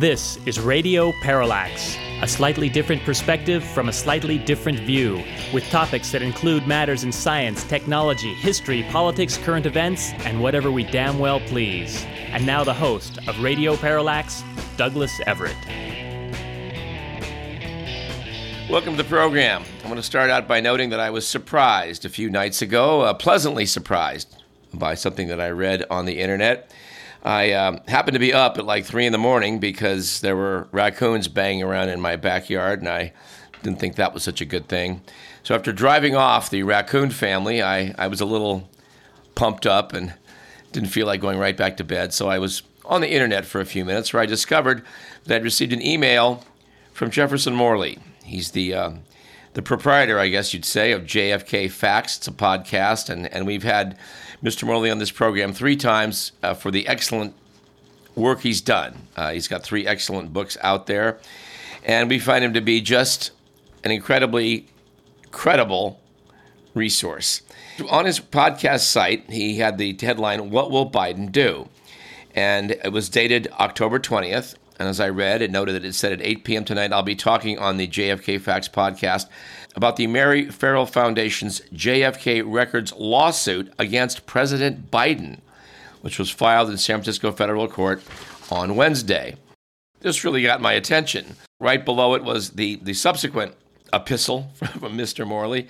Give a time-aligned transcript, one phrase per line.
[0.00, 5.22] This is Radio Parallax, a slightly different perspective from a slightly different view,
[5.52, 10.84] with topics that include matters in science, technology, history, politics, current events, and whatever we
[10.84, 12.02] damn well please.
[12.30, 14.42] And now the host of Radio Parallax,
[14.78, 15.54] Douglas Everett.
[18.70, 19.64] Welcome to the program.
[19.84, 23.02] I want to start out by noting that I was surprised a few nights ago,
[23.02, 24.34] uh, pleasantly surprised
[24.72, 26.72] by something that I read on the internet.
[27.22, 30.68] I um, happened to be up at like three in the morning because there were
[30.72, 33.12] raccoons banging around in my backyard, and I
[33.62, 35.02] didn't think that was such a good thing.
[35.42, 38.68] So after driving off the raccoon family, I, I was a little
[39.34, 40.14] pumped up and
[40.72, 42.12] didn't feel like going right back to bed.
[42.14, 44.82] So I was on the internet for a few minutes where I discovered
[45.24, 46.44] that I'd received an email
[46.92, 47.98] from Jefferson Morley.
[48.24, 48.90] He's the uh,
[49.54, 52.18] the proprietor, I guess you'd say, of JFK Facts.
[52.18, 53.98] It's a podcast, and, and we've had
[54.42, 54.64] Mr.
[54.64, 57.34] Morley on this program three times uh, for the excellent
[58.14, 59.08] work he's done.
[59.16, 61.18] Uh, he's got three excellent books out there,
[61.84, 63.32] and we find him to be just
[63.84, 64.66] an incredibly
[65.30, 66.00] credible
[66.74, 67.42] resource.
[67.88, 71.68] On his podcast site, he had the headline, What Will Biden Do?
[72.34, 74.54] And it was dated October 20th.
[74.78, 76.64] And as I read, it noted that it said at 8 p.m.
[76.64, 79.26] tonight, I'll be talking on the JFK Facts podcast
[79.76, 85.40] about the Mary Ferrell Foundation's JFK Records lawsuit against President Biden,
[86.00, 88.02] which was filed in San Francisco federal court
[88.50, 89.36] on Wednesday.
[90.00, 91.36] This really got my attention.
[91.60, 93.54] Right below it was the, the subsequent
[93.92, 95.26] epistle from Mr.
[95.26, 95.68] Morley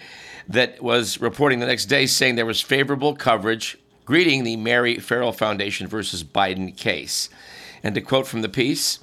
[0.48, 5.32] that was reporting the next day saying there was favorable coverage greeting the Mary Ferrell
[5.32, 7.28] Foundation versus Biden case.
[7.82, 8.98] And to quote from the piece,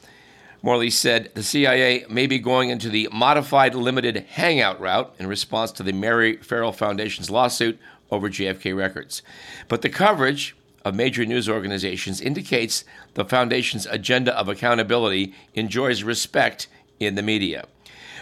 [0.62, 5.72] Morley said the CIA may be going into the modified limited hangout route in response
[5.74, 7.80] to the Mary Ferrell Foundation's lawsuit
[8.10, 9.22] over JFK records.
[9.68, 16.68] But the coverage of major news organizations indicates the foundation's agenda of accountability enjoys respect
[17.00, 17.66] in the media.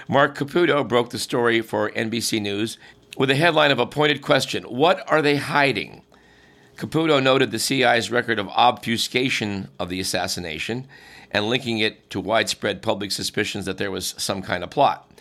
[0.08, 2.78] Marc Caputo broke the story for NBC News
[3.18, 6.02] with a headline of a pointed question What are they hiding?
[6.76, 10.88] Caputo noted the CIA's record of obfuscation of the assassination
[11.36, 15.12] and linking it to widespread public suspicions that there was some kind of plot.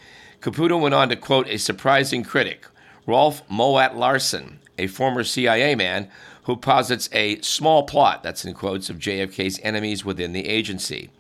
[0.41, 2.69] Caputo went on to quote a surprising critic,
[3.05, 6.09] Rolf Mowatt-Larssen, a former CIA man
[6.45, 11.11] who posits a small plot, that's in quotes, of JFK's enemies within the agency.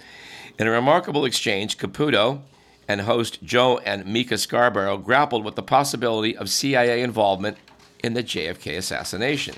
[0.60, 2.43] In a remarkable exchange, Caputo
[2.87, 7.56] and host Joe and Mika Scarborough grappled with the possibility of CIA involvement
[8.04, 9.56] in the JFK assassination.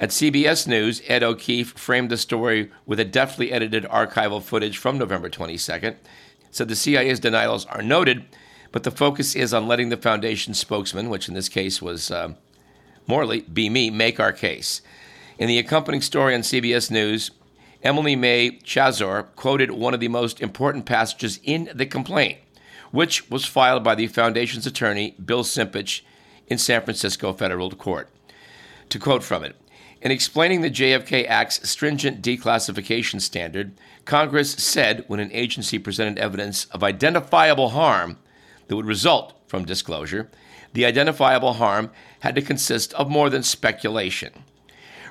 [0.00, 4.96] At CBS News, Ed O'Keefe framed the story with a deftly edited archival footage from
[4.96, 5.96] November 22nd.
[6.52, 8.24] Said the CIA's denials are noted,
[8.70, 12.34] but the focus is on letting the foundation spokesman, which in this case was uh,
[13.08, 14.82] Morley, be me, make our case.
[15.36, 17.32] In the accompanying story on CBS News,
[17.82, 22.38] Emily Mae Czachor quoted one of the most important passages in the complaint,
[22.92, 26.02] which was filed by the foundation's attorney, Bill Simpich,
[26.46, 28.08] in San Francisco federal court.
[28.90, 29.56] To quote from it,
[30.00, 33.72] in explaining the JFK Act's stringent declassification standard,
[34.04, 38.16] Congress said when an agency presented evidence of identifiable harm
[38.68, 40.30] that would result from disclosure,
[40.72, 44.44] the identifiable harm had to consist of more than speculation.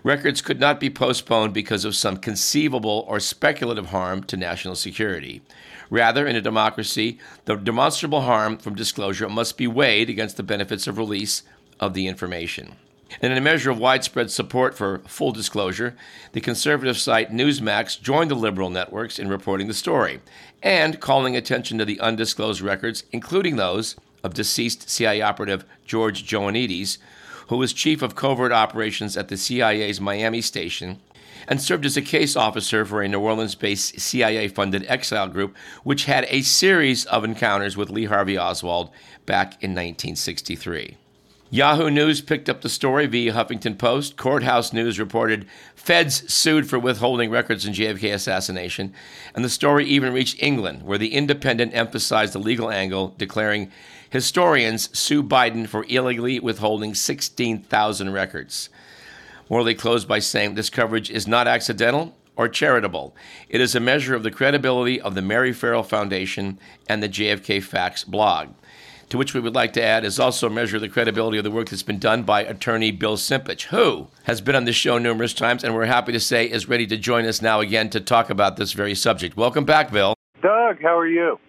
[0.04, 5.42] Records could not be postponed because of some conceivable or speculative harm to national security.
[5.90, 10.88] Rather, in a democracy, the demonstrable harm from disclosure must be weighed against the benefits
[10.88, 11.44] of release
[11.80, 12.76] of the information.
[13.22, 15.96] And in a measure of widespread support for full disclosure,
[16.34, 20.20] the conservative site Newsmax joined the liberal networks in reporting the story
[20.62, 26.98] and calling attention to the undisclosed records, including those of deceased CIA operative George Joannides,
[27.48, 31.00] who was chief of covert operations at the CIA's Miami station
[31.48, 35.56] and served as a case officer for a New Orleans based CIA funded exile group,
[35.84, 38.90] which had a series of encounters with Lee Harvey Oswald
[39.26, 40.98] back in 1963.
[41.50, 44.18] Yahoo News picked up the story via Huffington Post.
[44.18, 48.94] Courthouse News reported feds sued for withholding records in JFK assassination.
[49.34, 53.72] And the story even reached England, where the Independent emphasized the legal angle, declaring
[54.10, 58.70] historians sue Biden for illegally withholding 16,000 records.
[59.50, 63.16] Morley closed by saying this coverage is not accidental or charitable.
[63.48, 66.60] It is a measure of the credibility of the Mary Ferrell Foundation
[66.90, 68.50] and the JFK Facts blog
[69.10, 71.44] to which we would like to add is also a measure of the credibility of
[71.44, 74.98] the work that's been done by attorney Bill Simpich, who has been on this show
[74.98, 78.02] numerous times and we're happy to say is ready to join us now again to
[78.02, 79.38] talk about this very subject.
[79.38, 80.14] Welcome back, Bill.
[80.42, 81.40] Doug, how are you?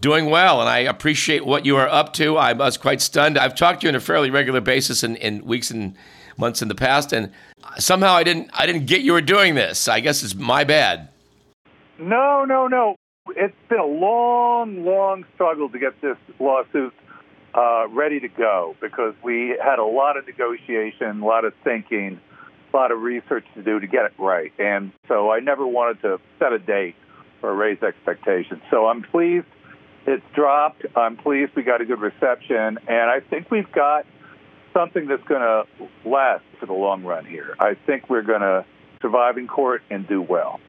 [0.00, 2.36] Doing well, and I appreciate what you are up to.
[2.36, 3.36] I was quite stunned.
[3.36, 5.96] I've talked to you on a fairly regular basis in, in weeks and
[6.36, 7.32] months in the past, and
[7.78, 9.88] somehow I didn't I didn't get you were doing this.
[9.88, 11.08] I guess it's my bad.
[11.98, 12.94] No, no, no.
[13.30, 16.94] It's been a long, long struggle to get this lawsuit
[17.58, 22.20] uh, ready to go because we had a lot of negotiation, a lot of thinking,
[22.72, 24.52] a lot of research to do to get it right.
[24.58, 26.94] And so I never wanted to set a date
[27.42, 28.62] or raise expectations.
[28.70, 29.46] So I'm pleased
[30.08, 30.86] it's dropped.
[30.96, 34.06] I'm pleased we got a good reception, and I think we've got
[34.72, 35.64] something that's going to
[36.08, 37.54] last for the long run here.
[37.58, 38.64] I think we're going to
[39.02, 40.60] survive in court and do well.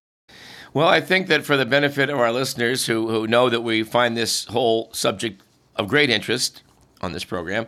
[0.73, 3.83] Well, I think that for the benefit of our listeners who, who know that we
[3.83, 5.41] find this whole subject
[5.77, 6.63] of great interest
[7.01, 7.67] on this program,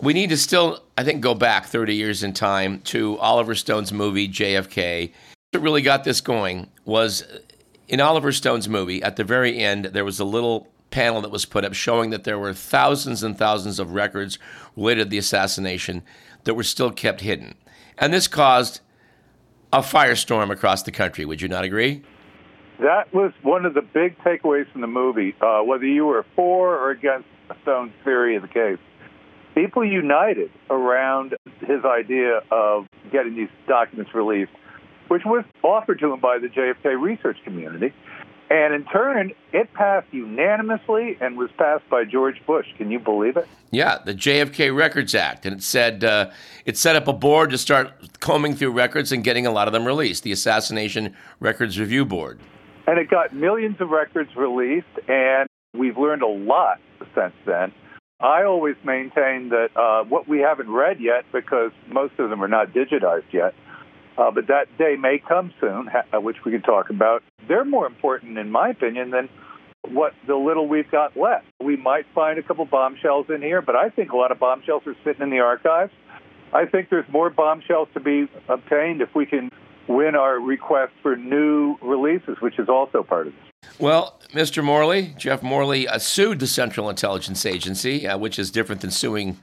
[0.00, 3.92] we need to still, I think, go back 30 years in time to Oliver Stone's
[3.92, 5.12] movie JFK.
[5.52, 7.24] What really got this going was
[7.88, 11.44] in Oliver Stone's movie, at the very end, there was a little panel that was
[11.44, 14.38] put up showing that there were thousands and thousands of records
[14.76, 16.02] related to the assassination
[16.44, 17.54] that were still kept hidden.
[17.98, 18.80] And this caused
[19.72, 21.24] a firestorm across the country.
[21.24, 22.02] Would you not agree?
[22.78, 25.34] That was one of the big takeaways from the movie.
[25.40, 27.26] Uh, whether you were for or against
[27.62, 28.78] Stone's theory of the case,
[29.54, 34.52] people united around his idea of getting these documents released,
[35.08, 37.92] which was offered to him by the JFK research community.
[38.48, 42.66] And in turn, it passed unanimously and was passed by George Bush.
[42.78, 43.48] Can you believe it?
[43.72, 46.30] Yeah, the JFK Records Act, and it said uh,
[46.64, 49.72] it set up a board to start combing through records and getting a lot of
[49.72, 50.22] them released.
[50.22, 52.38] The Assassination Records Review Board.
[52.86, 56.78] And it got millions of records released, and we've learned a lot
[57.14, 57.72] since then.
[58.20, 62.48] I always maintain that uh, what we haven't read yet, because most of them are
[62.48, 63.54] not digitized yet,
[64.16, 67.22] uh, but that day may come soon, ha- which we can talk about.
[67.46, 69.28] They're more important, in my opinion, than
[69.88, 71.46] what the little we've got left.
[71.62, 74.82] We might find a couple bombshells in here, but I think a lot of bombshells
[74.86, 75.92] are sitting in the archives.
[76.52, 79.50] I think there's more bombshells to be obtained if we can
[79.88, 83.42] win our request for new releases, which is also part of this.
[83.78, 84.64] Well, Mr.
[84.64, 89.38] Morley, Jeff Morley, uh, sued the Central Intelligence Agency, uh, which is different than suing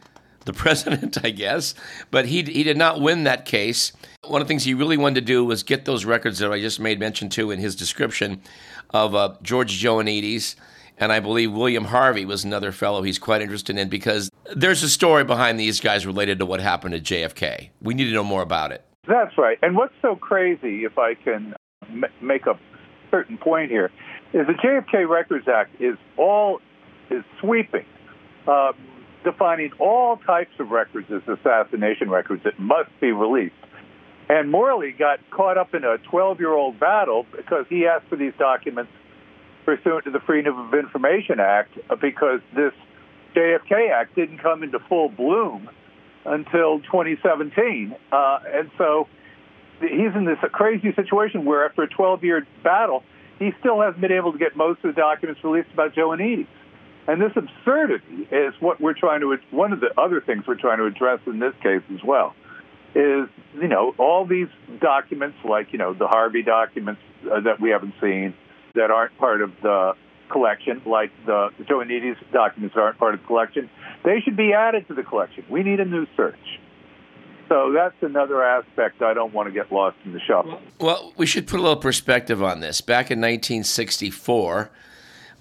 [0.45, 1.75] the president, I guess.
[2.09, 3.91] But he, he did not win that case.
[4.25, 6.59] One of the things he really wanted to do was get those records that I
[6.59, 8.41] just made mention to in his description
[8.89, 10.55] of uh, George Joannides.
[10.97, 14.89] And I believe William Harvey was another fellow he's quite interested in because there's a
[14.89, 17.69] story behind these guys related to what happened to JFK.
[17.81, 18.85] We need to know more about it.
[19.07, 19.57] That's right.
[19.61, 21.55] And what's so crazy, if I can
[21.89, 22.57] m- make a
[23.11, 23.91] certain point here,
[24.33, 26.59] is the JFK Records Act is all
[27.09, 27.85] is sweeping.
[28.47, 28.73] Uh,
[29.23, 33.55] defining all types of records as assassination records that must be released.
[34.29, 38.15] And Morley got caught up in a 12 year old battle because he asked for
[38.15, 38.91] these documents
[39.65, 42.73] pursuant to the Freedom of Information Act because this
[43.35, 45.69] JFK Act didn't come into full bloom
[46.25, 47.95] until 2017.
[48.11, 49.07] Uh, and so
[49.79, 53.03] he's in this crazy situation where after a 12 year battle,
[53.39, 56.47] he still hasn't been able to get most of the documents released about Joannides.
[57.07, 60.77] And this absurdity is what we're trying to, one of the other things we're trying
[60.77, 62.33] to address in this case as well,
[62.95, 64.47] is, you know, all these
[64.79, 68.33] documents, like, you know, the Harvey documents uh, that we haven't seen
[68.75, 69.93] that aren't part of the
[70.29, 73.69] collection, like the, Joannides documents that aren't part of the collection,
[74.03, 75.45] they should be added to the collection.
[75.49, 76.59] We need a new search.
[77.53, 80.59] So that's another aspect I don't want to get lost in the shuffle.
[80.79, 82.81] Well, we should put a little perspective on this.
[82.81, 84.71] Back in 1964,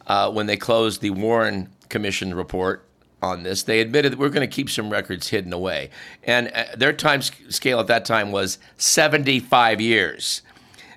[0.09, 2.87] uh, when they closed the Warren Commission report
[3.23, 5.88] on this, they admitted that we're going to keep some records hidden away.
[6.23, 10.42] And uh, their time scale at that time was 75 years,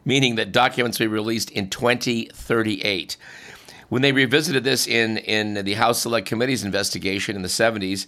[0.04, 3.16] meaning that documents will be released in 2038.
[3.88, 8.06] When they revisited this in, in the House Select Committee's investigation in the 70s,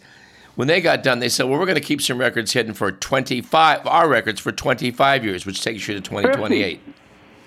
[0.58, 2.92] when they got done, they said, well, we're going to keep some records hidden for
[2.92, 6.82] 25, our records for 25 years, which takes you to 2028.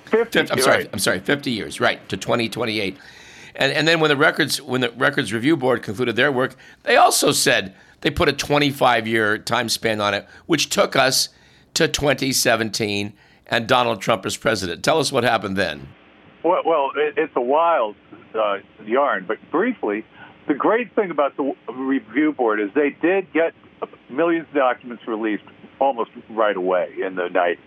[0.05, 0.91] 50, 50 I'm sorry, right.
[0.93, 2.97] I'm sorry, 50 years, right, to 2028.
[3.57, 6.95] And, and then when the records when the records review board concluded their work, they
[6.95, 11.31] also said they put a 25 year time span on it, which took us
[11.75, 13.13] to 2017
[13.49, 14.85] and Donald Trump as president.
[14.85, 15.89] Tell us what happened then.
[16.45, 17.97] Well, well it, it's a wild
[18.37, 20.05] uh, yarn, but briefly,
[20.47, 23.55] the great thing about the review board is they did get
[24.09, 25.45] millions of documents released
[25.79, 27.59] almost right away in the 90s,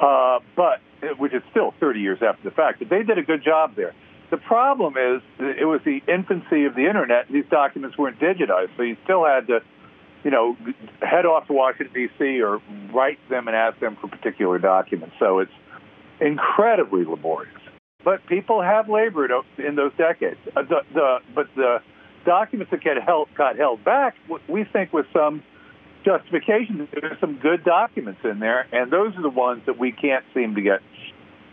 [0.00, 0.80] uh, but
[1.18, 2.80] which is still 30 years after the fact.
[2.80, 3.94] But they did a good job there.
[4.30, 7.26] The problem is it was the infancy of the internet.
[7.28, 9.60] And these documents weren't digitized, so you still had to,
[10.24, 10.56] you know,
[11.00, 12.42] head off to Washington D.C.
[12.42, 12.60] or
[12.92, 15.14] write them and ask them for particular documents.
[15.18, 15.52] So it's
[16.20, 17.54] incredibly laborious.
[18.04, 20.38] But people have labored in those decades.
[20.56, 21.78] Uh, the, the, but the
[22.24, 24.14] documents that get held, got held back,
[24.48, 25.42] we think with some
[26.04, 30.24] justification, there's some good documents in there, and those are the ones that we can't
[30.32, 30.80] seem to get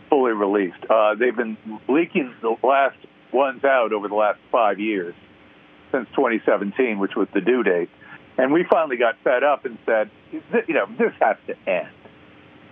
[0.08, 0.78] fully released.
[0.88, 1.56] Uh, they've been
[1.88, 2.96] leaking the last
[3.32, 5.16] ones out over the last five years,
[5.90, 7.90] since 2017, which was the due date.
[8.38, 10.10] And we finally got fed up and said,
[10.68, 11.88] you know, this has to end.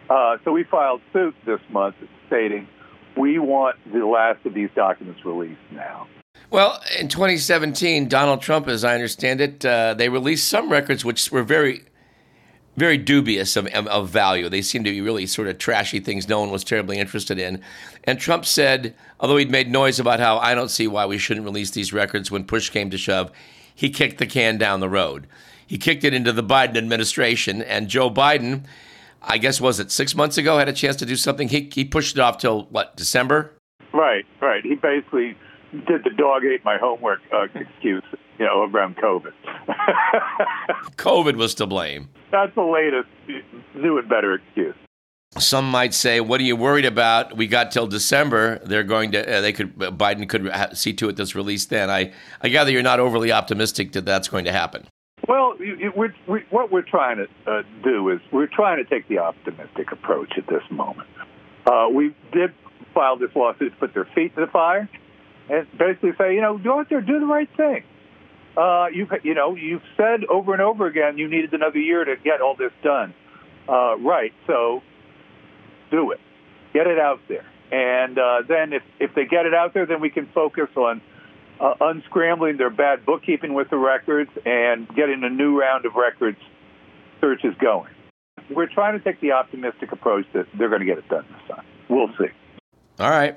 [0.09, 1.97] Uh, so we filed suit this month
[2.28, 2.69] stating
[3.16, 6.06] we want the last of these documents released now.
[6.50, 11.33] Well, in 2017, Donald Trump, as I understand it, uh, they released some records which
[11.33, 11.83] were very,
[12.76, 14.49] very dubious of, of value.
[14.49, 17.61] They seemed to be really sort of trashy things no one was terribly interested in.
[18.04, 21.47] And Trump said, although he'd made noise about how I don't see why we shouldn't
[21.47, 23.33] release these records when push came to shove,
[23.75, 25.26] he kicked the can down the road.
[25.66, 28.64] He kicked it into the Biden administration, and Joe Biden,
[29.26, 31.49] I guess, was it six months ago, had a chance to do something.
[31.49, 33.52] He, he pushed it off till what, December?
[33.93, 34.62] Right, right.
[34.62, 35.37] He basically
[35.87, 38.04] did the dog ate my homework uh, excuse,
[38.38, 39.33] you know, around COVID.
[40.97, 42.09] COVID was to blame.
[42.31, 43.09] That's the latest
[43.75, 44.75] new and better excuse.
[45.37, 47.37] Some might say, "What are you worried about?
[47.37, 48.61] We got till December.
[48.64, 49.38] They're going to.
[49.38, 49.76] Uh, they could.
[49.76, 51.66] Biden could ha- see to it this release.
[51.66, 54.87] then." I, I gather you're not overly optimistic that that's going to happen.
[55.28, 58.88] Well, you, you, we, we, what we're trying to uh, do is we're trying to
[58.88, 61.09] take the optimistic approach at this moment.
[61.66, 62.52] Uh, we did
[62.93, 64.88] file this lawsuit to put their feet to the fire
[65.49, 67.85] and basically say, you know, go out there, do the right thing.
[68.57, 72.14] Uh, you you know, you've said over and over again you needed another year to
[72.23, 73.12] get all this done.
[73.69, 74.81] Uh, right, so
[75.90, 76.21] do it,
[76.73, 80.00] get it out there, and uh, then if if they get it out there, then
[80.00, 81.00] we can focus on
[81.61, 86.38] uh, unscrambling their bad bookkeeping with the records and getting a new round of records
[87.20, 87.90] searches going.
[88.50, 91.56] We're trying to take the optimistic approach that they're going to get it done this
[91.56, 91.64] time.
[91.88, 92.32] We'll see.
[92.99, 93.37] All right.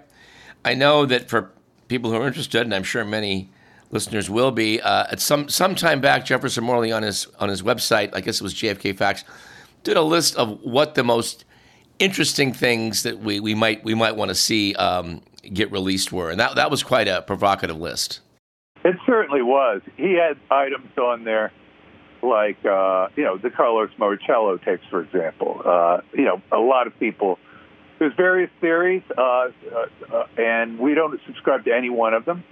[0.66, 1.52] I know that for
[1.88, 3.50] people who are interested, and I'm sure many
[3.92, 7.62] listeners will be, uh, at some some time back, Jefferson Morley on his on his
[7.62, 9.24] website, I guess it was JFK Facts,
[9.84, 11.46] did a list of what the most
[12.00, 15.22] interesting things that we, we might we might want to see um,
[15.54, 18.22] get released were, and that that was quite a provocative list.
[18.84, 19.82] It certainly was.
[19.98, 21.52] He had items on there
[22.22, 25.62] like uh, you know the Carlos Marcello tapes, for example.
[25.66, 27.40] Uh, you know, a lot of people
[28.00, 29.50] there's various theories, uh, uh,
[30.14, 32.44] uh, and we don't subscribe to any one of them.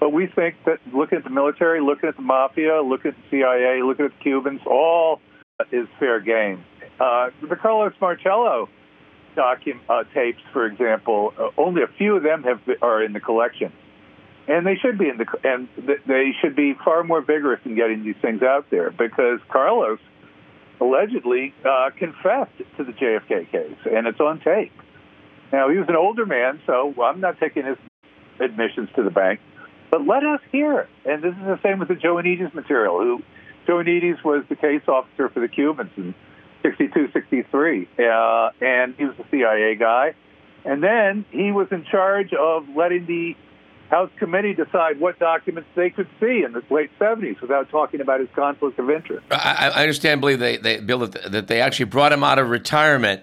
[0.00, 3.22] But we think that looking at the military, looking at the mafia, looking at the
[3.30, 5.20] CIA, looking at the Cubans, all
[5.70, 6.64] is fair game.
[6.98, 8.68] Uh, the Carlos Marcello
[9.34, 13.20] docu- uh, tapes, for example, uh, only a few of them have are in the
[13.20, 13.72] collection,
[14.48, 15.68] and they should be in the and
[16.06, 19.98] they should be far more vigorous in getting these things out there because Carlos
[20.80, 24.72] allegedly uh, confessed to the JFK case, and it's on tape.
[25.52, 27.76] Now, he was an older man, so I'm not taking his
[28.40, 29.40] admissions to the bank,
[29.90, 30.88] but let us hear.
[31.04, 33.22] And this is the same with the Joannides material, who
[33.66, 36.14] Joannides was the case officer for the Cubans in
[36.64, 40.14] 62, 63, uh, and he was a CIA guy.
[40.64, 43.36] And then he was in charge of letting the
[43.90, 48.20] House committee decide what documents they could see in the late 70s without talking about
[48.20, 49.26] his conflict of interest.
[49.30, 53.22] I, I understand, believe they, they, Bill, that they actually brought him out of retirement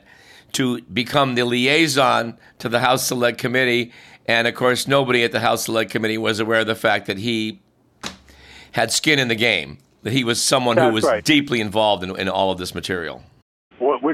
[0.53, 3.91] to become the liaison to the House Select Committee.
[4.27, 7.17] And of course, nobody at the House Select Committee was aware of the fact that
[7.17, 7.62] he
[8.74, 11.24] had skin in the game, that he was someone That's who was right.
[11.24, 13.24] deeply involved in, in all of this material.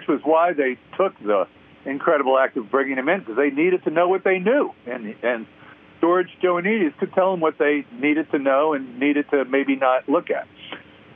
[0.08, 1.48] Was why they took the
[1.86, 4.74] incredible act of bringing him in, because they needed to know what they knew.
[4.86, 5.46] And, and
[6.00, 10.08] George Joannides could tell them what they needed to know and needed to maybe not
[10.08, 10.48] look at.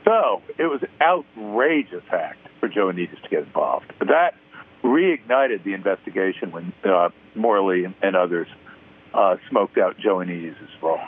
[0.04, 3.92] So it was outrageous act for Joannides to get involved.
[3.98, 4.34] But that
[4.82, 8.48] reignited the investigation when uh, Morley and, and others
[9.14, 11.00] uh, smoked out Joannides' role.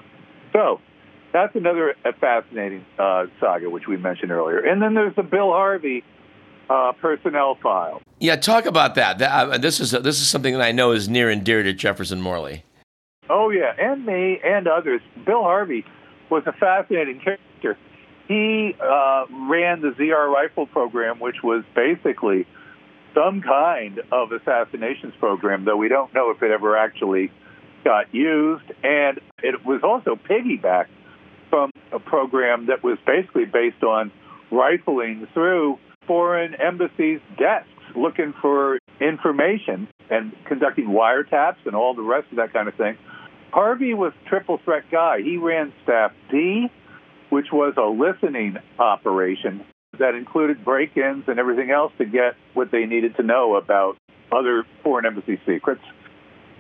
[0.53, 0.81] So
[1.33, 4.61] that's another fascinating uh, saga, which we mentioned earlier.
[4.61, 6.05] And then there's the Bill Harvey
[6.71, 8.01] uh, personnel file.
[8.21, 9.19] Yeah, talk about that.
[9.19, 11.63] that uh, this is uh, this is something that I know is near and dear
[11.63, 12.65] to Jefferson Morley.
[13.29, 15.01] Oh yeah, and me and others.
[15.25, 15.85] Bill Harvey
[16.31, 17.79] was a fascinating character.
[18.29, 22.47] He uh, ran the ZR rifle program, which was basically
[23.15, 27.31] some kind of assassinations program, though we don't know if it ever actually
[27.85, 28.65] got used.
[28.83, 30.89] And it was also piggybacked
[31.51, 34.11] from a program that was basically based on
[34.51, 42.27] rifling through foreign embassies' desks looking for information and conducting wiretaps and all the rest
[42.31, 42.97] of that kind of thing.
[43.53, 45.21] Harvey was triple threat guy.
[45.23, 46.67] He ran Staff D,
[47.31, 49.65] which was a listening operation
[49.99, 53.97] that included break-ins and everything else to get what they needed to know about
[54.33, 55.83] other foreign embassy secrets.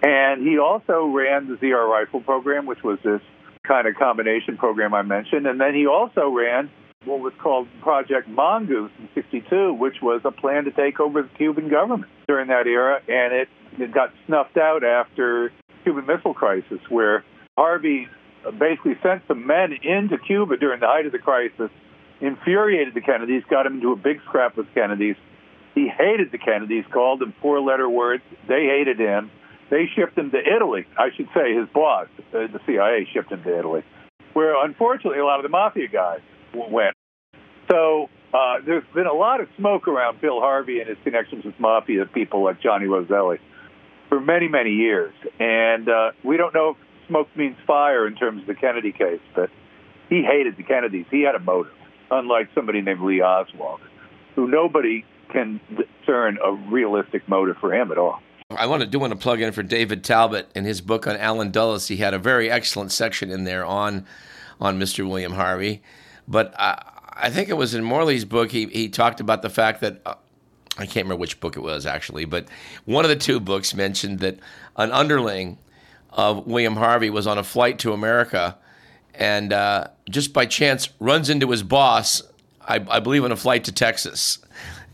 [0.03, 3.21] And he also ran the ZR rifle program, which was this
[3.67, 5.47] kind of combination program I mentioned.
[5.47, 6.71] And then he also ran
[7.05, 11.29] what was called Project Mongoose in 62, which was a plan to take over the
[11.37, 13.01] Cuban government during that era.
[13.09, 17.25] And it it got snuffed out after Cuban Missile Crisis, where
[17.57, 18.09] Harvey
[18.59, 21.71] basically sent some men into Cuba during the height of the crisis,
[22.21, 25.17] infuriated the Kennedys, got him into a big scrap with Kennedys.
[25.75, 28.23] He hated the Kennedys, called them four-letter words.
[28.47, 29.31] They hated him.
[29.71, 30.87] They shipped him to Italy.
[30.97, 33.83] I should say his boss, uh, the CIA, shipped him to Italy,
[34.35, 36.21] where unfortunately a lot of the mafia guys
[36.55, 36.97] went.
[37.71, 41.59] So uh, there's been a lot of smoke around Bill Harvey and his connections with
[41.59, 43.39] mafia people like Johnny Roselli
[44.09, 45.15] for many, many years.
[45.39, 46.77] And uh, we don't know if
[47.09, 49.51] smoke means fire in terms of the Kennedy case, but
[50.09, 51.07] he hated the Kennedys.
[51.11, 51.73] He had a motive,
[52.11, 53.81] unlike somebody named Lee Oswald,
[54.35, 58.21] who nobody can discern a realistic motive for him at all.
[58.51, 61.17] I want to do want to plug in for David Talbot in his book on
[61.17, 61.89] Allen Dulles.
[61.89, 64.07] He had a very excellent section in there on
[64.61, 65.07] on Mr.
[65.09, 65.83] William Harvey,
[66.29, 66.83] but I,
[67.15, 68.51] I think it was in Morley's book.
[68.51, 70.01] He he talked about the fact that.
[70.05, 70.15] Uh,
[70.77, 72.49] I can't remember which book it was actually, but
[72.85, 74.41] one of the two books mentioned that
[74.77, 75.57] an underling
[76.11, 78.59] of William Harvey was on a flight to America
[79.15, 82.23] and uh, just by chance runs into his boss,
[82.61, 84.39] I, I, believe, on a flight to Texas.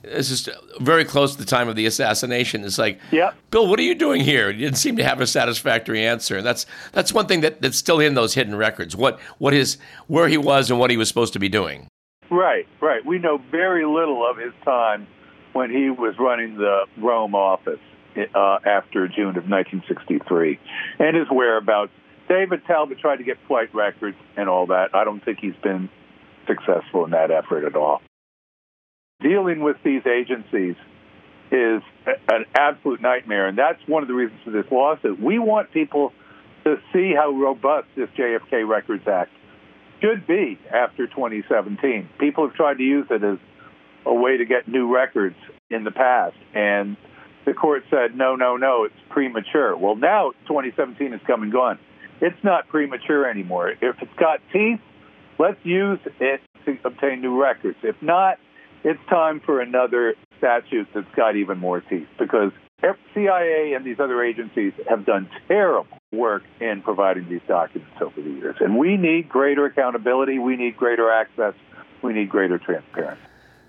[0.03, 0.49] This is
[0.81, 2.65] very close to the time of the assassination.
[2.65, 3.33] It's like, yeah.
[3.51, 4.51] Bill, what are you doing here?
[4.51, 6.39] He didn't seem to have a satisfactory answer.
[6.39, 8.97] And that's that's one thing that, that's still in those hidden records.
[8.97, 9.77] What what his
[10.07, 11.87] where he was and what he was supposed to be doing.
[12.31, 13.05] Right, right.
[13.05, 15.07] We know very little of his time
[15.53, 17.81] when he was running the Rome office
[18.17, 20.59] uh, after June of 1963,
[20.99, 21.93] and his whereabouts.
[22.29, 24.95] David Talbot tried to get flight records and all that.
[24.95, 25.89] I don't think he's been
[26.47, 28.01] successful in that effort at all.
[29.21, 30.77] Dealing with these agencies
[31.53, 31.83] is
[32.29, 35.21] an absolute nightmare, and that's one of the reasons for this lawsuit.
[35.21, 36.13] We want people
[36.65, 39.31] to see how robust this JFK Records Act
[40.01, 42.09] should be after 2017.
[42.19, 43.39] People have tried to use it as
[44.07, 45.37] a way to get new records
[45.69, 46.97] in the past, and
[47.45, 49.77] the court said, no, no, no, it's premature.
[49.77, 51.79] Well, now 2017 is come and gone.
[52.21, 53.71] It's not premature anymore.
[53.71, 54.81] If it's got teeth,
[55.39, 57.79] let's use it to obtain new records.
[57.83, 58.39] If not,
[58.85, 62.53] it's time for another statute that's got even more teeth because
[63.15, 68.31] CIA and these other agencies have done terrible work in providing these documents over the
[68.31, 68.57] years.
[68.61, 70.39] And we need greater accountability.
[70.39, 71.55] We need greater access.
[72.03, 73.23] We need greater transparency.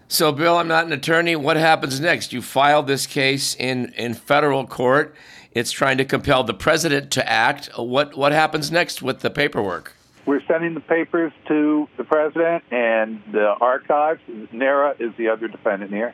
[0.08, 1.36] So, Bill, I'm not an attorney.
[1.36, 2.34] What happens next?
[2.34, 5.15] You filed this case in, in federal court.
[5.54, 7.69] It's trying to compel the president to act.
[7.78, 9.95] What what happens next with the paperwork?
[10.26, 14.22] We're sending the papers to the president and the archives.
[14.52, 16.14] NARA is the other defendant here.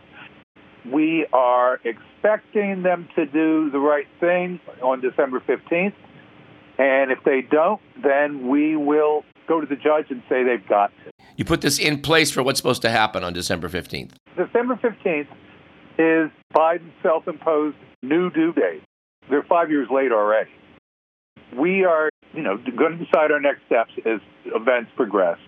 [0.91, 5.93] We are expecting them to do the right thing on December 15th.
[6.77, 10.91] And if they don't, then we will go to the judge and say they've got
[11.03, 11.11] to.
[11.35, 14.11] You put this in place for what's supposed to happen on December 15th.
[14.37, 15.27] December 15th
[15.97, 18.83] is Biden's self imposed new due date.
[19.29, 20.49] They're five years late already.
[21.57, 25.39] We are, you know, going to decide our next steps as events progress.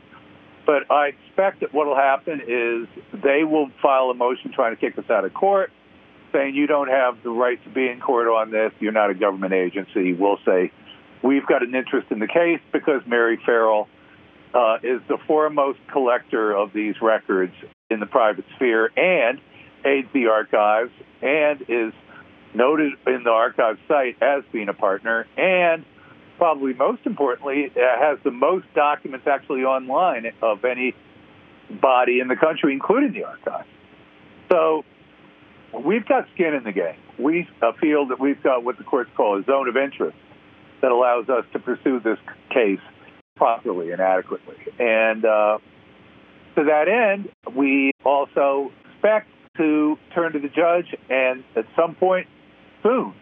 [0.66, 2.88] But I expect that what will happen is
[3.24, 5.72] they will file a motion trying to kick us out of court,
[6.32, 8.72] saying you don't have the right to be in court on this.
[8.80, 10.14] You're not a government agency.
[10.14, 10.72] We'll say
[11.24, 13.88] we've got an interest in the case because Mary Ferrell
[14.54, 17.54] uh, is the foremost collector of these records
[17.90, 19.40] in the private sphere and
[19.86, 21.94] aids the archives and is
[22.54, 25.86] noted in the archive site as being a partner and
[26.38, 30.96] probably most importantly has the most documents actually online of any
[31.70, 33.66] body in the country including the archive
[34.50, 34.84] so
[35.86, 37.48] we've got skin in the game we
[37.80, 40.18] feel that we've got what the courts call a zone of interest
[40.82, 42.18] that allows us to pursue this
[42.50, 42.80] case
[43.36, 44.58] properly and adequately.
[44.80, 45.58] And uh,
[46.56, 52.28] to that end, we also expect to turn to the judge and at some point
[52.84, 53.14] soon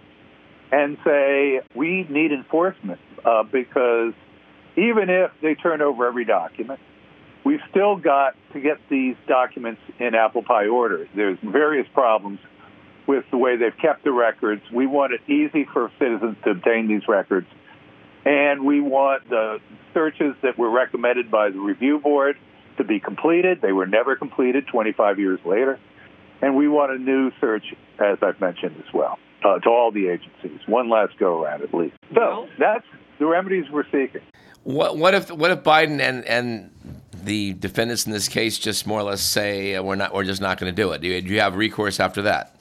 [0.72, 4.14] and say we need enforcement uh, because
[4.76, 6.80] even if they turn over every document,
[7.46, 11.08] we've still got to get these documents in apple pie order.
[11.16, 12.40] There's various problems
[13.08, 14.62] with the way they've kept the records.
[14.74, 17.48] We want it easy for citizens to obtain these records
[18.28, 19.60] and we want the
[19.94, 22.36] searches that were recommended by the review board
[22.78, 23.62] to be completed.
[23.62, 25.80] They were never completed 25 years later.
[26.42, 27.64] And we want a new search,
[28.00, 31.74] as I've mentioned as well, uh, to all the agencies, one last go around at
[31.74, 31.96] least.
[32.14, 32.86] So well, that's
[33.20, 34.22] the remedies we're seeking.
[34.64, 36.72] What, what if what if Biden and and
[37.24, 40.42] the defendants in this case just more or less say uh, we're not we're just
[40.42, 41.02] not going to do it?
[41.02, 42.56] Do you, do you have recourse after that?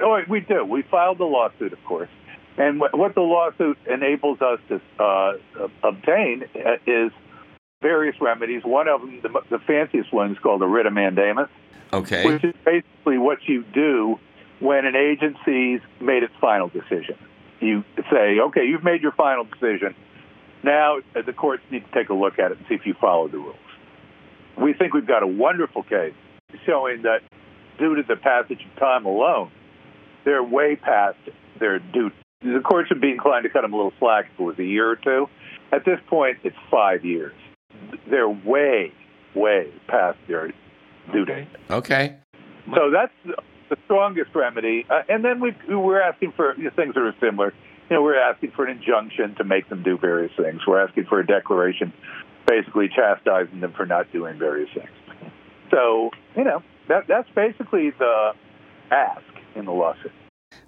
[0.00, 0.64] Oh, we do.
[0.64, 2.08] We filed the lawsuit, of course.
[2.56, 5.32] And what the lawsuit enables us to uh,
[5.82, 6.44] obtain
[6.86, 7.10] is
[7.80, 8.62] various remedies.
[8.64, 11.48] One of them, the, the fanciest one, is called a writ of mandamus.
[11.92, 12.26] Okay.
[12.26, 14.18] Which is basically what you do
[14.60, 17.16] when an agency's made its final decision.
[17.60, 19.94] You say, okay, you've made your final decision.
[20.62, 22.94] Now uh, the courts need to take a look at it and see if you
[23.00, 23.56] follow the rules.
[24.60, 26.14] We think we've got a wonderful case
[26.66, 27.20] showing that
[27.78, 29.50] due to the passage of time alone,
[30.24, 31.18] they're way past
[31.58, 32.10] their due.
[32.42, 34.64] The courts would be inclined to cut them a little slack if it was a
[34.64, 35.28] year or two.
[35.72, 37.34] At this point, it's five years.
[38.08, 38.92] They're way,
[39.34, 40.52] way past their
[41.12, 41.48] due date.
[41.70, 42.16] Okay.
[42.74, 43.38] So that's
[43.70, 44.84] the strongest remedy.
[44.90, 47.54] Uh, and then we we're asking for things that are similar.
[47.88, 50.60] You know, we're asking for an injunction to make them do various things.
[50.66, 51.92] We're asking for a declaration,
[52.46, 54.90] basically chastising them for not doing various things.
[55.70, 58.32] So you know that that's basically the
[58.90, 59.22] ask
[59.54, 60.12] in the lawsuit.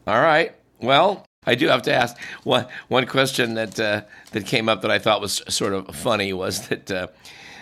[0.07, 0.55] All right.
[0.81, 4.91] Well, I do have to ask one one question that uh, that came up that
[4.91, 7.07] I thought was sort of funny was that uh,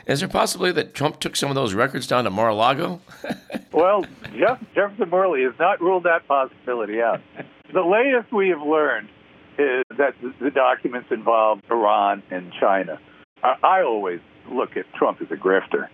[0.07, 3.01] is there possibly that Trump took some of those records down to Mar-a-Lago?
[3.81, 4.05] well,
[4.39, 7.21] Jeff, Jefferson Morley has not ruled that possibility out.
[7.73, 9.09] The latest we have learned
[9.57, 12.99] is that the documents involve Iran and China.
[13.45, 14.19] I always
[14.51, 15.87] look at Trump as a grifter,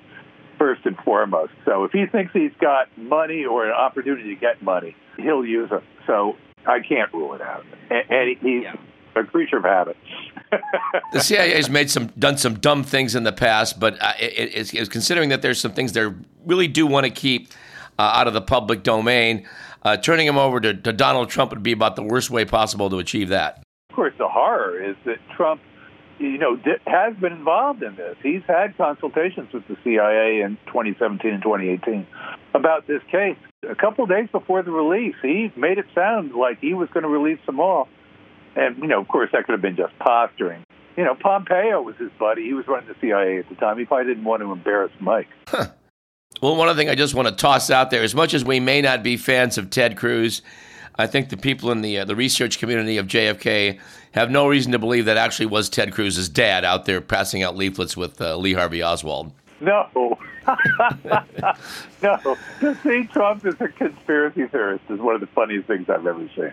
[0.59, 1.53] first and foremost.
[1.67, 5.69] So if he thinks he's got money or an opportunity to get money, he'll use
[5.71, 5.83] it.
[6.07, 7.65] So I can't rule it out.
[7.91, 8.75] And he's yeah.
[9.15, 9.97] a creature of habit.
[11.13, 14.55] the CIA has made some done some dumb things in the past, but uh, it,
[14.55, 16.11] it's, it's considering that there's some things they
[16.47, 17.49] really do want to keep
[17.99, 19.47] uh, out of the public domain.
[19.83, 22.91] Uh, turning him over to, to Donald Trump would be about the worst way possible
[22.91, 23.63] to achieve that.
[23.91, 25.61] Of course, the horror is that Trump,
[26.19, 28.17] you know, has been involved in this.
[28.23, 32.07] He's had consultations with the CIA in 2017 and 2018
[32.55, 33.37] about this case.
[33.69, 37.05] A couple of days before the release, he made it sound like he was going
[37.05, 37.89] to release them all.
[38.57, 40.65] And, you know, of course, that could have been just posturing.
[40.97, 42.45] You know, Pompeo was his buddy.
[42.45, 43.79] He was running the CIA at the time.
[43.79, 45.29] He probably didn't want to embarrass Mike.
[45.47, 45.67] Huh.
[46.43, 48.61] Well, one other thing I just want to toss out there as much as we
[48.61, 50.43] may not be fans of Ted Cruz,
[50.99, 53.79] I think the people in the, uh, the research community of JFK
[54.13, 57.57] have no reason to believe that actually was Ted Cruz's dad out there passing out
[57.57, 59.33] leaflets with uh, Lee Harvey Oswald.
[59.61, 59.89] No.
[62.03, 62.37] no.
[62.61, 66.29] To see Trump as a conspiracy theorist is one of the funniest things I've ever
[66.35, 66.53] seen.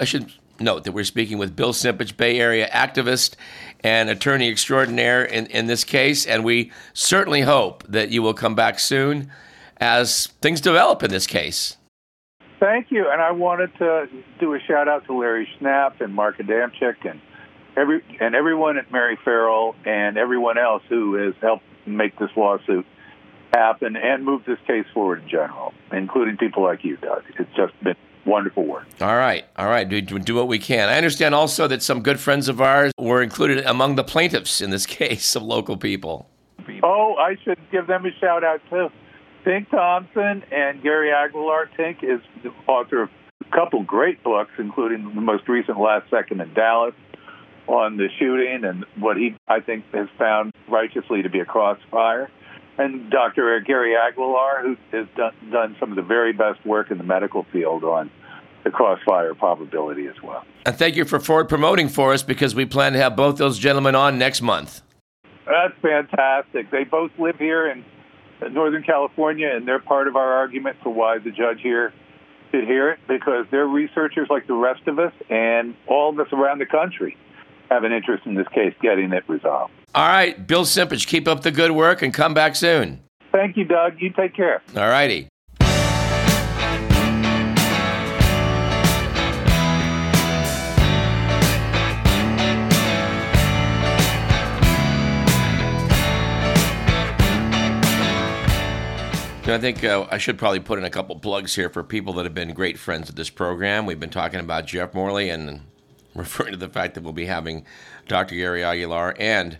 [0.00, 3.34] I should note that we're speaking with Bill Simpich, Bay Area activist
[3.80, 8.54] and attorney extraordinaire in, in this case, and we certainly hope that you will come
[8.54, 9.30] back soon
[9.78, 11.76] as things develop in this case.
[12.60, 14.08] Thank you, and I wanted to
[14.40, 17.20] do a shout out to Larry Schnapf and Mark Adamczyk and
[17.76, 22.84] every and everyone at Mary Ferrell and everyone else who has helped make this lawsuit
[23.52, 27.22] happen and move this case forward in general, including people like you, Doug.
[27.38, 27.94] It's just been
[28.24, 28.86] wonderful work.
[29.00, 30.88] All right, all right, do, do what we can.
[30.88, 34.70] I understand also that some good friends of ours were included among the plaintiffs in
[34.70, 36.28] this case, some local people.
[36.82, 38.88] Oh, I should give them a shout out too.
[39.44, 41.70] Tink Thompson and Gary Aguilar.
[41.78, 46.40] Tink is the author of a couple great books, including the most recent Last Second
[46.40, 46.94] in Dallas
[47.66, 52.30] on the shooting and what he, I think, has found righteously to be a crossfire
[52.78, 53.60] and Dr.
[53.60, 57.44] Gary Aguilar, who has done, done some of the very best work in the medical
[57.52, 58.10] field on
[58.64, 60.44] the crossfire probability as well.
[60.64, 63.58] And thank you for forward promoting for us because we plan to have both those
[63.58, 64.82] gentlemen on next month.
[65.46, 66.70] That's fantastic.
[66.70, 67.84] They both live here in
[68.52, 71.92] Northern California, and they're part of our argument for why the judge here
[72.50, 76.32] should hear it because they're researchers like the rest of us and all of us
[76.32, 77.16] around the country
[77.70, 79.72] have an interest in this case getting it resolved.
[79.94, 83.00] All right, Bill Simpich, keep up the good work and come back soon.
[83.32, 84.00] Thank you, Doug.
[84.00, 84.62] You take care.
[84.76, 85.28] All righty.
[99.50, 102.24] I think uh, I should probably put in a couple plugs here for people that
[102.24, 103.86] have been great friends of this program.
[103.86, 105.62] We've been talking about Jeff Morley and
[106.28, 107.64] referring to the fact that we'll be having
[108.06, 108.34] Dr.
[108.34, 109.58] Gary Aguilar and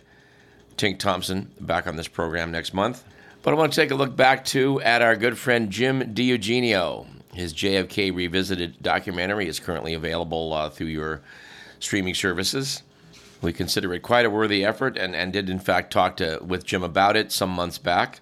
[0.77, 3.03] Tink Thompson back on this program next month.
[3.41, 7.07] But I want to take a look back to at our good friend Jim DiEugenio.
[7.33, 11.21] His JFK Revisited documentary is currently available uh, through your
[11.79, 12.83] streaming services.
[13.41, 16.65] We consider it quite a worthy effort and, and did, in fact, talk to, with
[16.65, 18.19] Jim about it some months back.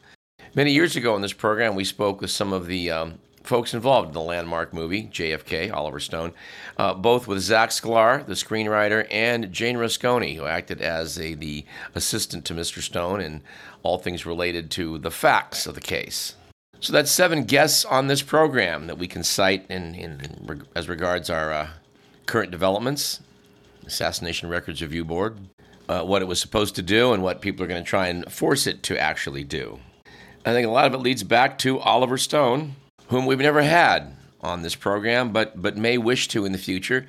[0.54, 4.10] Many years ago in this program, we spoke with some of the um, folks involved
[4.10, 6.34] in the landmark movie, JFK, Oliver Stone,
[6.78, 11.66] uh, both with Zach Sklar, the screenwriter, and Jane Rusconi, who acted as a, the
[11.96, 12.82] assistant to Mr.
[12.82, 13.42] Stone in
[13.84, 16.36] all things related to the facts of the case.
[16.80, 20.88] So that's seven guests on this program that we can cite in, in, in as
[20.88, 21.70] regards our uh,
[22.28, 23.22] current developments,
[23.86, 25.40] Assassination Records Review Board,
[25.90, 28.32] uh, what it was supposed to do, and what people are going to try and
[28.32, 29.80] force it to actually do.
[30.46, 32.76] I think a lot of it leads back to Oliver Stone,
[33.08, 37.06] whom we've never had on this program, but, but may wish to in the future.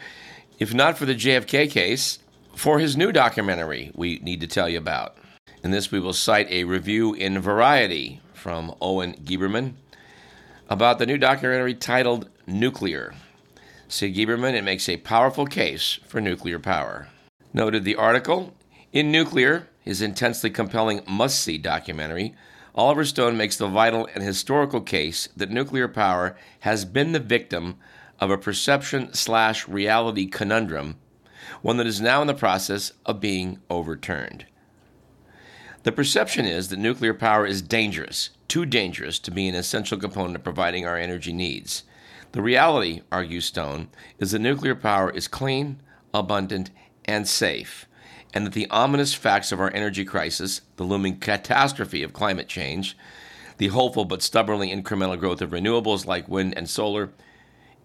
[0.58, 2.18] If not for the JFK case,
[2.54, 5.16] for his new documentary we need to tell you about.
[5.62, 9.74] In this, we will cite a review in Variety from Owen Gleiberman
[10.68, 13.14] about the new documentary titled Nuclear.
[13.88, 17.08] See Gleiberman, it makes a powerful case for nuclear power.
[17.52, 18.54] Noted the article
[18.92, 22.34] In Nuclear, his intensely compelling must see documentary,
[22.74, 27.78] Oliver Stone makes the vital and historical case that nuclear power has been the victim
[28.20, 30.96] of a perception slash reality conundrum,
[31.62, 34.46] one that is now in the process of being overturned.
[35.84, 40.36] The perception is that nuclear power is dangerous, too dangerous to be an essential component
[40.36, 41.84] of providing our energy needs.
[42.32, 45.80] The reality, argues Stone, is that nuclear power is clean,
[46.12, 46.70] abundant,
[47.06, 47.87] and safe,
[48.34, 52.96] and that the ominous facts of our energy crisis, the looming catastrophe of climate change,
[53.58, 57.10] the hopeful but stubbornly incremental growth of renewables like wind and solar,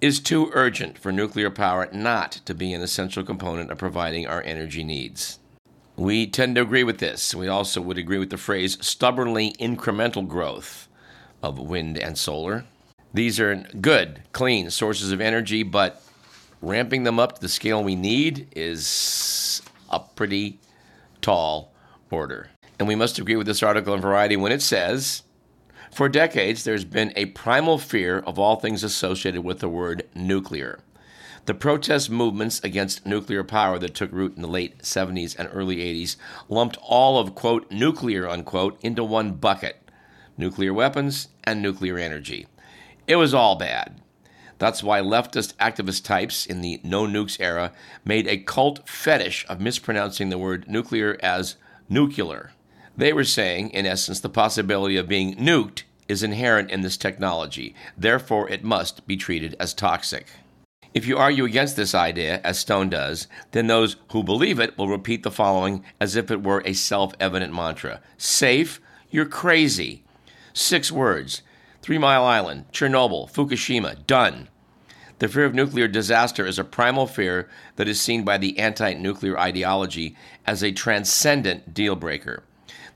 [0.01, 4.41] is too urgent for nuclear power not to be an essential component of providing our
[4.43, 5.39] energy needs.
[5.95, 7.34] We tend to agree with this.
[7.34, 10.88] We also would agree with the phrase stubbornly incremental growth
[11.41, 12.65] of wind and solar.
[13.13, 16.01] These are good, clean sources of energy, but
[16.62, 18.88] ramping them up to the scale we need is
[19.93, 20.60] a pretty
[21.21, 21.73] tall
[22.10, 22.49] order.
[22.79, 25.23] And we must agree with this article in Variety when it says
[25.91, 30.79] For decades, there's been a primal fear of all things associated with the word nuclear.
[31.45, 35.77] The protest movements against nuclear power that took root in the late 70s and early
[35.77, 36.15] 80s
[36.47, 39.77] lumped all of, quote, nuclear, unquote, into one bucket
[40.38, 42.47] nuclear weapons and nuclear energy.
[43.08, 44.01] It was all bad.
[44.59, 47.71] That's why leftist activist types in the no nukes era
[48.05, 51.55] made a cult fetish of mispronouncing the word nuclear as
[51.89, 52.51] nuclear.
[52.95, 57.73] They were saying, in essence, the possibility of being nuked is inherent in this technology,
[57.97, 60.27] therefore, it must be treated as toxic.
[60.93, 64.87] If you argue against this idea, as Stone does, then those who believe it will
[64.87, 68.79] repeat the following as if it were a self evident mantra Safe?
[69.09, 70.03] You're crazy.
[70.53, 71.41] Six words
[71.83, 74.47] Three Mile Island, Chernobyl, Fukushima, done.
[75.19, 78.93] The fear of nuclear disaster is a primal fear that is seen by the anti
[78.93, 80.15] nuclear ideology
[80.47, 82.43] as a transcendent deal breaker.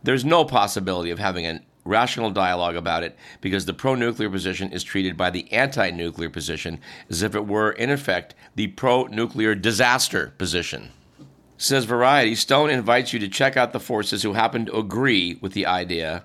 [0.02, 4.71] There's no possibility of having a rational dialogue about it because the pro nuclear position
[4.71, 9.04] is treated by the anti nuclear position as if it were, in effect, the pro
[9.08, 10.91] nuclear disaster position.
[11.58, 15.52] Says Variety, Stone invites you to check out the forces who happen to agree with
[15.52, 16.23] the idea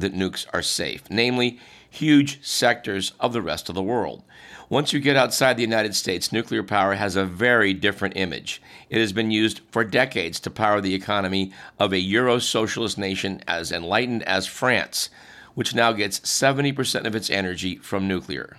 [0.00, 1.58] that nukes are safe, namely,
[1.88, 4.22] huge sectors of the rest of the world.
[4.68, 8.62] Once you get outside the United States, nuclear power has a very different image.
[8.88, 13.42] It has been used for decades to power the economy of a Euro socialist nation
[13.48, 15.10] as enlightened as France,
[15.54, 18.58] which now gets 70% of its energy from nuclear.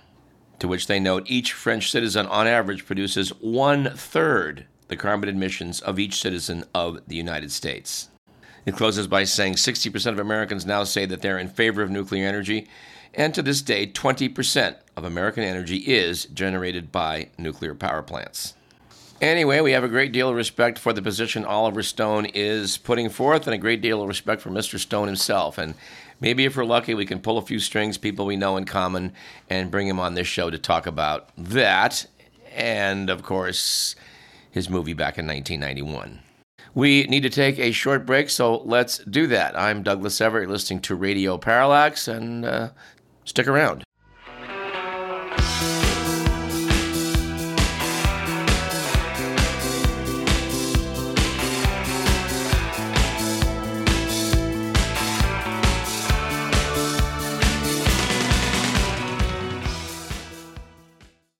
[0.58, 5.80] To which they note each French citizen on average produces one third the carbon emissions
[5.80, 8.10] of each citizen of the United States.
[8.64, 12.26] It closes by saying 60% of Americans now say that they're in favor of nuclear
[12.26, 12.68] energy,
[13.14, 18.54] and to this day, 20% of American energy is generated by nuclear power plants.
[19.20, 23.08] Anyway, we have a great deal of respect for the position Oliver Stone is putting
[23.08, 24.80] forth and a great deal of respect for Mr.
[24.80, 25.58] Stone himself.
[25.58, 25.74] And
[26.20, 29.12] maybe if we're lucky, we can pull a few strings, people we know in common,
[29.48, 32.06] and bring him on this show to talk about that.
[32.52, 33.94] And of course,
[34.50, 36.18] his movie back in 1991.
[36.74, 39.58] We need to take a short break, so let's do that.
[39.58, 42.70] I'm Douglas Everett, listening to Radio Parallax, and uh,
[43.24, 43.84] stick around.